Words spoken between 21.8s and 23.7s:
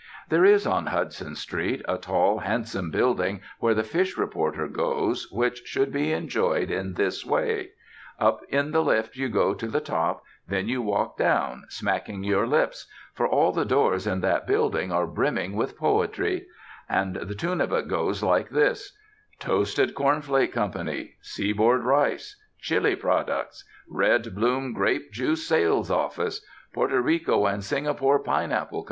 Rice," "Chili Products,"